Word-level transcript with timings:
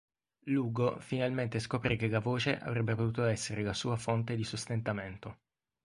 Lugo 0.45 0.99
finalmente 0.99 1.59
scoprì 1.59 1.95
che 1.95 2.07
la 2.07 2.17
voce 2.17 2.57
avrebbe 2.57 2.95
potuto 2.95 3.25
essere 3.25 3.61
la 3.61 3.75
sua 3.75 3.97
fonte 3.97 4.35
di 4.35 4.43
sostentamento. 4.43 5.37